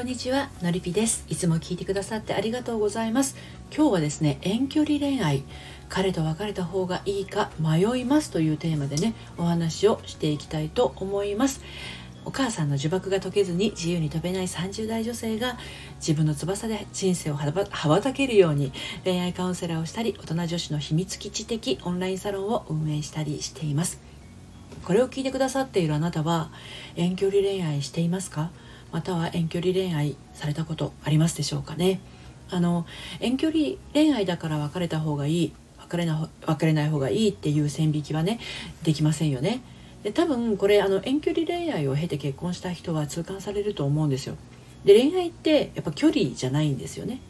[0.00, 1.26] こんにちはのりぴです。
[1.28, 3.36] いつも聞いてくださってありがとうございます。
[3.70, 5.42] 今日はですね遠距離恋愛。
[5.90, 11.60] 彼と別れた方がいいか迷いますというテーマでねお話をしていきたいと思います。
[12.24, 15.58] お母さんの呪縛が解けずに自由に飛べない30代女性が
[15.96, 18.72] 自分の翼で人生を羽ばたけるように
[19.04, 24.00] 恋愛カウンセラーをしたり大人女子の秘密基地的オンラインサロンを運営したりしています。
[24.82, 26.50] これを聞いてくださっているあなたは
[26.96, 28.50] 遠距離恋愛していますか？
[28.92, 32.00] または遠距離恋愛されたことありますでしょうかね。
[32.50, 32.84] あの
[33.20, 38.40] 遠距離恋愛だから別れた方がいい別れな別れない方がいいっていう線引きはね
[38.82, 39.62] できませんよね。
[40.02, 44.36] で多分これあの遠距離恋愛を経て結婚した人は痛感されると思うんですよ。
[44.84, 47.20] で恋愛ってやっぱ距離じゃないんですよね。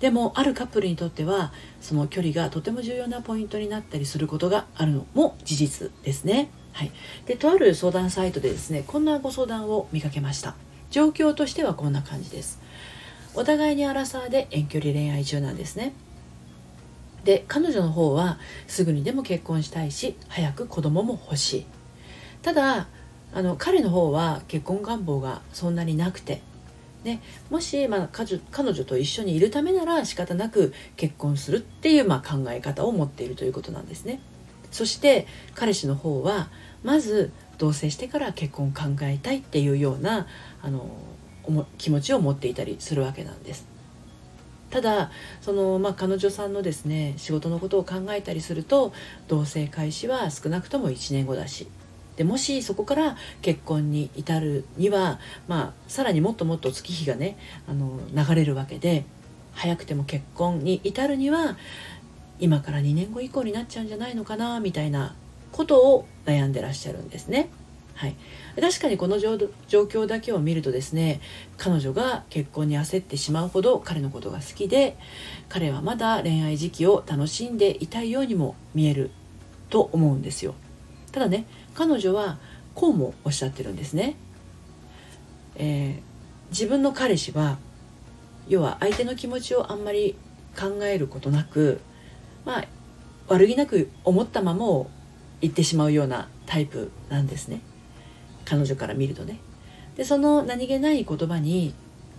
[0.00, 5.06] でもあるカップルにとってはその距離がとても重要なポイントになったりすることがあるの。
[5.14, 6.50] も事実ですね。
[6.72, 6.92] はい、
[7.26, 10.54] でとある相談サイトでですねこんなご相談を見かけました。
[10.90, 12.60] 状況としてはこんな感じです。
[13.34, 15.92] お互いにアラサーで遠距離恋愛中なんですね。
[17.24, 21.66] で彼女の方はすぐにでも結婚したいし早く子供も欲しい。
[22.42, 22.88] ただ
[23.34, 26.42] あの彼の方は結婚願望がそんなになくて。
[27.04, 34.20] ね、もし、まあ、彼女と一緒にいるためなら仕方なく結婚するっていう、まあ、考え方を持っているということなんですね。
[34.72, 36.50] そして彼氏の方は
[36.82, 40.26] まず同棲してから結婚を考えたいっていうような
[40.62, 40.88] あの
[41.76, 43.66] 気持ちを持っていたりするわけなんです。
[44.70, 48.92] ただその、まあ、彼女さんのですね仕事のことを考えたりすると
[49.26, 51.68] 同棲開始は少なくとも1年後だし
[52.16, 59.06] でもしそこから結婚に至るには、まあ、さらにもっともっと月日がねあの流れるわけで
[59.54, 61.56] 早くても結婚に至るには
[62.40, 65.14] 今から2年後以降になっちゃうんじゃないのかなみたいな
[65.52, 67.48] ことを悩んでらっしゃるんですね。
[67.94, 68.14] はい、
[68.60, 71.20] 確かにこの状況だけを見るとですね
[71.56, 74.96] 彼女が結婚に焦ってしまうほど彼のことが好きで
[75.48, 79.10] 彼はまだ恋愛時期を楽しんでいたいようにも見える
[79.68, 80.54] と思うんですよ。
[81.10, 82.38] ただね彼女は
[82.76, 84.14] こうもおっしゃってるんですね、
[85.56, 87.58] えー、自分の彼氏は
[88.46, 90.16] 要は相手の気持ちをあんまり
[90.56, 91.80] 考えることなく
[92.44, 92.64] まあ
[93.26, 94.88] 悪気なく思ったままを
[95.40, 97.60] 言ってしまうようなタイプなんですね。
[98.44, 99.40] 彼女から見るとね。
[99.96, 101.74] でその何気ない言葉に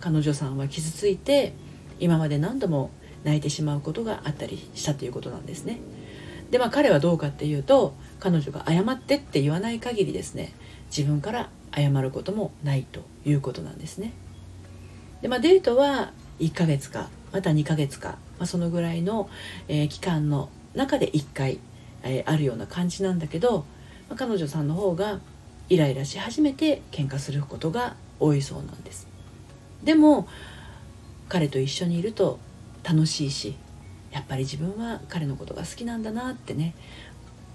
[0.00, 1.54] 彼女さんは傷ついて
[2.00, 2.90] 今まで何度も
[3.24, 5.78] 泣いてしまうことがあったりしたということなんですね。
[6.50, 10.52] でまあ彼はどうかっていうと彼女が謝ってって言わない限りですね
[10.94, 14.12] 自分から謝ることもないということなんですね。
[15.22, 19.30] でまあデートは1ヶ月かまた2ヶ月か、まあ、そのぐらいの、
[19.68, 21.58] えー、期間の中で1回
[22.02, 23.64] えー、あるような感じなんだけど、
[24.08, 25.20] まあ、彼女さんの方が
[25.68, 29.08] イライラし始めて喧嘩することが多いそうなんです。
[29.82, 30.28] でも
[31.28, 32.38] 彼と一緒にいると
[32.84, 33.56] 楽しいし
[34.10, 36.74] やっぱり自分は彼のことが好きなんだなってね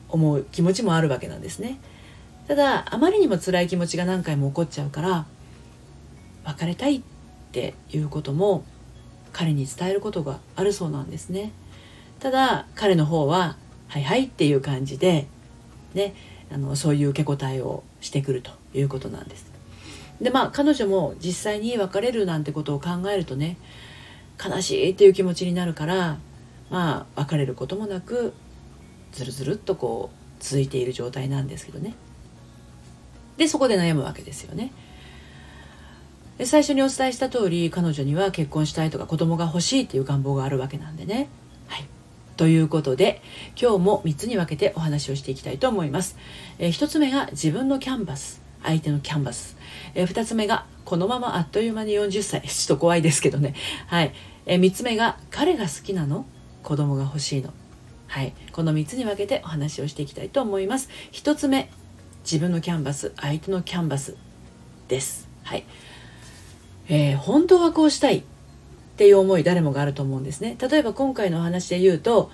[0.10, 1.80] 思う気持ちもあるわけなんですね。
[2.48, 5.26] ただあまりにも辛い気持ちが何回も起こっちゃうから
[6.46, 7.02] 別れたいっ
[7.52, 8.64] ていうことも
[9.34, 11.52] 彼に伝えることがあるそうなんですね。
[12.20, 13.58] ただ彼の方は
[13.88, 15.28] はいはいっていう感じで、
[15.94, 16.14] ね、
[16.52, 19.52] あのそういう受け答えをしてくるということなんです。
[20.22, 23.58] でまあ彼女も実際に別れるなんてことを考えるとね
[24.44, 26.18] 悲しいっていう気持ちになるから
[26.70, 28.34] まあ別れることもなく
[29.12, 31.96] ずるずるっとこう続いている状態なんですけどね。
[33.38, 34.72] でそこで悩むわけですよね。
[36.38, 41.30] で最初にお伝えした通り彼女には結婚したいとか子供が欲しいっていう願望があるわけなんでね。
[41.68, 41.86] はい
[42.38, 43.22] ということで
[43.62, 46.18] 今日も3つに分けてお話をしていきたいと思います、
[46.60, 49.58] えー、1つ目が自分のキャンバス相手のキャンバス、
[49.96, 52.42] えー、2つ目がこのままあっという間に40歳。
[52.48, 53.56] ちょっと怖いですけどね。
[53.88, 54.14] はい、
[54.46, 56.26] えー、3つ目が彼が好きなの？
[56.64, 57.54] 子供が欲しいの。
[58.08, 58.34] はい。
[58.54, 60.90] この3つに分けてお話をしていきたいと思います。
[61.12, 61.70] 1つ目
[62.24, 64.16] 自分のキャンバス相手のキャンバス
[64.88, 65.28] です。
[65.44, 65.66] はい、
[66.88, 68.24] えー、本当はこうしたい。
[68.98, 70.58] っていう思い誰もがあると思うんですね。
[70.60, 72.32] 例えば今回のお話で言うと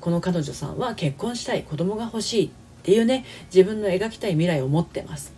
[0.00, 2.50] この彼女さんは結婚したい子供が欲しいっ
[2.84, 5.34] ていうね自分の描きたい未来を持ってます。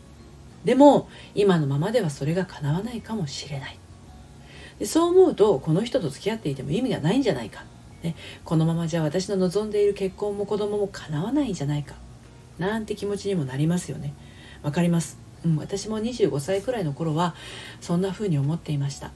[0.65, 3.79] でも今のままではそれが叶わないかもしれない。
[4.79, 7.65] でそう思うとこの人と付き合っていても意味がないんじゃないか、
[8.05, 8.15] ね、
[8.45, 11.97] このままじゃ私の望んでいる結婚も子供も叶わないんじゃないか。
[12.57, 14.15] なんて気持ちにもなりますよね。
[14.63, 17.35] わかります、うん、私も25歳くらいの頃は
[17.81, 19.11] そんな風に思っていました。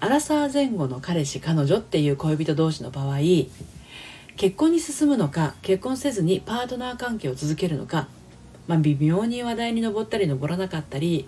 [0.00, 3.18] アラサー前後の彼氏彼女っていう恋人同士の場合
[4.36, 8.08] 結婚に進むのか結婚せずにパートナー関係を続けるのか
[8.68, 11.26] まあ、微妙に話題に上ったり上らなかったり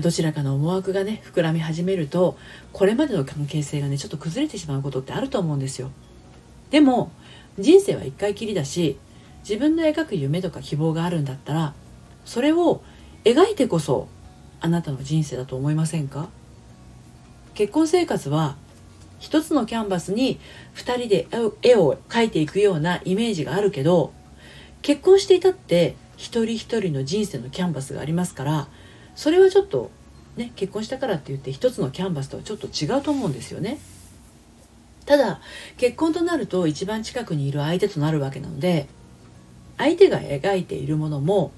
[0.00, 2.38] どちらかの思惑がね膨らみ始めると
[2.72, 5.90] これまでの関係性がねちょっと崩れてしまうことってあると思うんですよ。
[6.70, 7.12] でも
[7.58, 8.96] 人生は一回きりだし
[9.42, 11.74] 自分の描く夢とか希望があるんだったら
[12.24, 12.82] それを
[13.24, 14.08] 描いてこそ
[14.60, 16.30] あなたの人生だと思いませんか？
[17.54, 18.56] 結婚生活は
[19.18, 20.40] 一つのキャンバスに
[20.74, 21.28] 2人で
[21.62, 24.12] 絵を描いていくようなイメージがあるけど
[24.82, 28.68] 結婚していたって一人一人の人生のキャンバスがありますから
[29.14, 29.90] それはちょっと
[30.36, 33.78] ね結婚したからって言って一つのキャンバスとはちょっと違うと思うんですよね。
[35.06, 35.40] ただ
[35.76, 38.86] 結婚となると一番近くにいる相手となるわけなので
[39.76, 41.52] 相手が描いているものも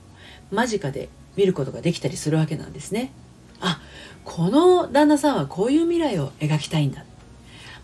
[0.51, 3.13] 間近で見ることができたりするわけなんですね。
[3.61, 3.81] あ
[4.25, 7.05] この旦那さんはこういう未来を描きたいんだ。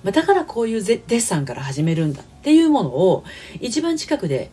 [0.05, 3.25] まあ、だからこういうデッサンから始めるんだっていうものを
[3.61, 4.51] 一番近くで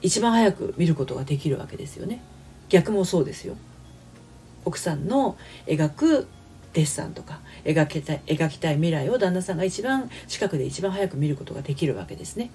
[0.00, 2.22] 一番早く見ることができるわけですよね。
[2.68, 3.56] 逆もそうですよ。
[4.64, 5.36] 奥さんの
[5.66, 6.28] 描く
[6.72, 12.50] デッサンとか描きたい描きたい未来を旦那さんが一番近くで一番早く見ることができるわけですね。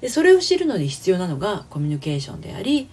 [0.00, 2.88] でそれを知るのに必要なのがコミュニケーションであり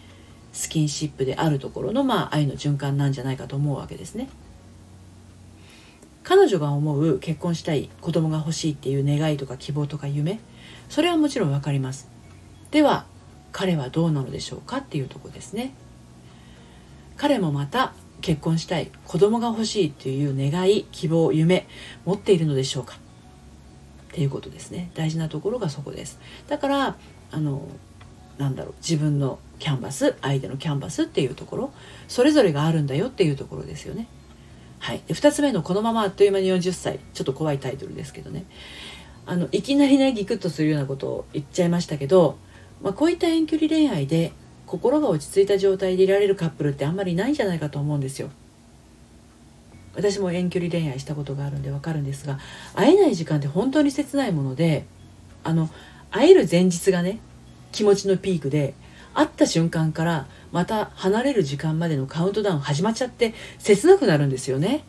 [0.53, 4.29] スキンシップであるところの、まあ、愛の循環なんじゃないかと思うわけですね。
[6.25, 10.39] 彼女が思う結婚したい子供が欲しいっていう願いとか希望とか夢
[10.89, 12.10] それはもちろん分かります。
[12.72, 13.06] では
[13.51, 15.74] 彼はどうなのでしょうかっていうとこですね。
[17.16, 21.68] 彼もまた結婚したい子供が欲しいっていう願い希望夢
[22.06, 22.95] 持っているのでしょうか。
[22.95, 24.89] っていうことですね。
[24.95, 26.19] 大事なところがそこです。
[26.48, 26.98] だから
[27.31, 27.68] あの
[28.39, 31.74] なんだろう自分のキャンバス相手のキャンバスっていうところ
[32.07, 34.07] それぞれがあるんだよっていうところですよね。
[34.85, 38.45] はい、で2つ目の「このままあっという間に40歳」ちょっと怖いタイトルですけどね。
[39.25, 42.37] あのいきなりねギクッとするようなことを言っちゃいましたけど、
[42.83, 44.31] まあ、こういった遠距離恋愛で
[44.67, 48.29] 心が落ち着いた状態でいられるカップルってあんまりないんじゃないかと思うんですよ。
[49.95, 52.37] 私も遠距離恋愛したことがあるんでわかるんですが
[52.75, 54.85] 会えない時間って本当に切ないもので
[55.43, 55.71] あの
[56.11, 57.17] 会える前日がね
[57.71, 58.75] 気持ちのピークで
[59.15, 64.83] 会った瞬間からまた離れる時間までのカウントダウン始まっちゃって切なくなるんですよね。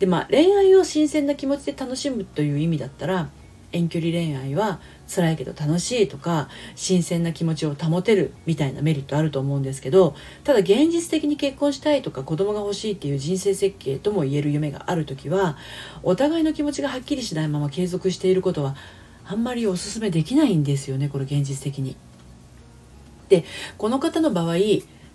[0.00, 3.28] でまあ恋愛を新鮮な気持ちで楽しむという意味だったら
[3.72, 10.14] 遠距離恋愛は辛いけど楽しいとか新鮮な気持ちを保てるみたいなメリットあると思うんですけど
[10.44, 15.56] ただ現実的に結婚したいとか子供が欲しいっていう人生設計とも言える夢がある時は
[16.02, 18.76] お互いの気持ちがはっきりしないまま継続していることは
[19.26, 21.96] あんまりおすすめできないんですよねこれ現実的に。
[23.28, 23.44] で
[23.78, 24.56] この方の場合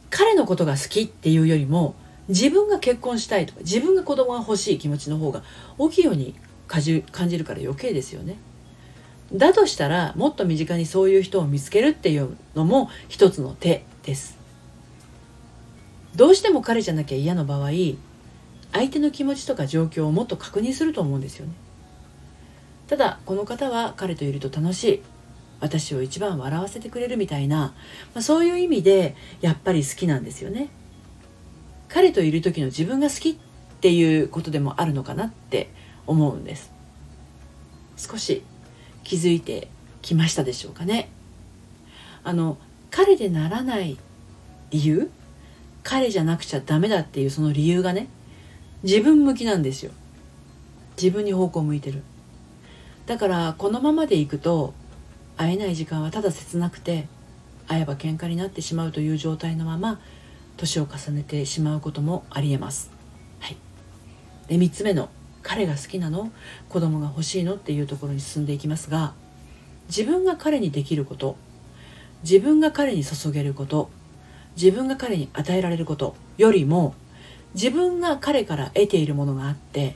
[0.09, 1.95] 彼のことが好きっていうよりも
[2.27, 5.44] 自分が結婚したいとか自分が子供が欲しい気持ちの方が
[5.77, 6.35] 大きいように
[6.67, 7.01] 感じ
[7.38, 8.38] るから余計ですよね。
[9.33, 14.38] だとしたらもっと身近にそういう人を見つけるっていうのも一つの手です。
[16.15, 17.69] どうしても彼じゃなきゃ嫌な場合
[18.71, 21.53] 相手の気持ちとか状況をもっと確認すると思うんですよね。
[22.88, 25.01] ただこの方は彼といると楽しい
[25.59, 27.73] 私を一番笑わせてくれるみたいな、ま
[28.15, 30.69] あ、そういう意味でやっぱり好きなんですよね。
[31.88, 33.35] 彼といる時の自分が好きっ
[33.81, 35.69] ていうことでもあるのかなって
[36.06, 36.71] 思うんです。
[37.97, 38.44] 少し
[39.03, 39.69] 気づいて
[40.01, 41.09] きましたでしょうかね。
[42.23, 42.57] あの
[42.91, 43.97] 彼でならない
[44.71, 45.09] 理由
[45.83, 48.07] 彼じゃなくちゃダメだっていうその理由がね
[48.83, 49.92] 自分向きなんですよ。
[51.01, 52.04] 自分に方向向いてる。
[53.06, 54.73] だからこのままでいくと
[55.40, 57.08] 会えない時間はただ切なくて
[57.66, 60.02] 会えば喧嘩になってしまうという状態のまま
[60.58, 62.92] 年を重ねてしまうこともありえます。
[63.40, 63.56] はい、
[64.50, 65.08] で3つ目の
[65.42, 66.30] 「彼が好きなの？
[66.68, 69.14] 子供が欲しいの?」っていうところに進んでいきますが
[69.88, 71.38] 自分が彼にできること
[72.24, 73.90] 自分が彼に注げること
[74.58, 76.96] 自分が彼に与えられることよりも
[77.54, 79.96] 自分が彼から得ているものがあって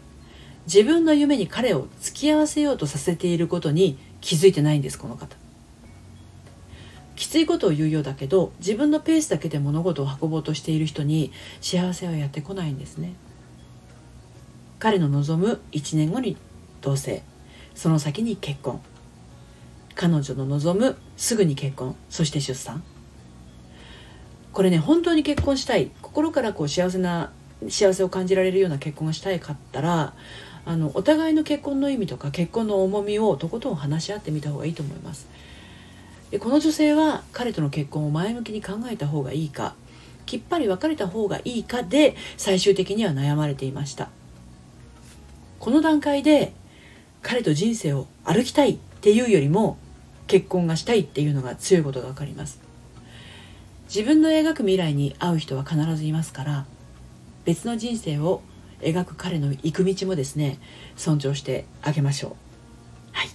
[0.68, 5.36] 自分の夢に彼を付き合わせようとさせていることに気づいてないんですこの方。
[7.16, 13.14] きついことを言うようだけど自分のペースだけで物事を運ぼうとしている人に幸せはやってこないんですね。
[14.80, 16.38] 彼の望む1年後に
[16.82, 17.22] 同棲。
[17.76, 18.82] その先に結婚。
[19.94, 21.96] 彼女の望むすぐに結婚。
[22.10, 22.82] そして出産。
[24.54, 25.92] これね本当に結婚したい。
[26.02, 27.34] 心からこう幸せな
[27.70, 30.14] 幸せを感じられるような結婚がしたいかったら
[30.66, 35.28] あのお互いの結婚の意味とか結婚の重みをとことん話し合ってみた方がいいと思います。
[36.32, 39.76] でこの女性は彼との結婚を前向きに考えた方がいいか
[40.26, 44.10] きっぱり別れた方がいいかで最終的には悩まれていました。
[45.60, 46.54] この段階で
[47.22, 49.78] 彼と人生を歩きたいっていうよりも
[50.28, 52.60] 結婚がしたいっていうのが強いことが分かります。
[53.94, 56.66] 自分の描く未来に合う人は必ずいますから
[57.46, 58.42] 別の人生を
[58.82, 60.60] 描く彼の行く道もですね
[60.96, 62.32] 尊重してあげましょう。
[63.12, 63.30] はい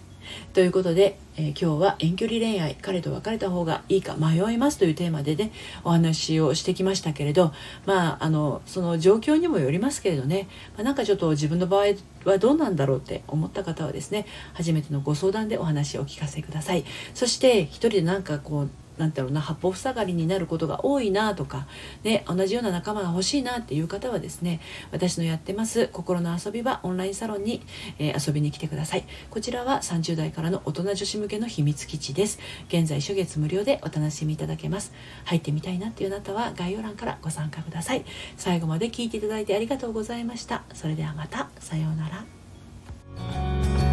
[0.53, 5.53] ということで、えー、今日は遠距離恋愛彼と別れた方がいいか迷いますというテーマでね
[5.85, 7.53] お話をしてきましたけれど
[7.87, 16.85] まああのその状況にもよりますけれどね、まあ、なんかちょっと自分の場合はどうなんだろうって思った方はですね初めてのご相談でお話をお聞かせください
[17.15, 21.67] そして一人でなんかこうなんだろうな八方塞がりになることが多いなとか、
[22.05, 24.61] ね、同じような仲間が欲しいなっていう方はですね
[24.93, 27.63] 私のやってます心の遊び場オンラインサロンに、
[27.99, 29.05] えー、遊びに来てください。
[29.31, 32.39] こちらは30代からの大人女子向けの秘密基地です。
[32.69, 34.93] 現在初月無料でお楽しみいただけます。
[35.25, 38.05] 入ってみたいなっていうあなたは概要欄からご参加ください。
[38.37, 40.65] 最後まで聞いていただいてありがとうございました。
[40.75, 41.49] それではまた。
[41.61, 43.88] さようなら。